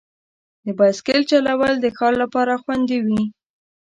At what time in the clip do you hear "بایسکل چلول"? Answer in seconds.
0.77-1.73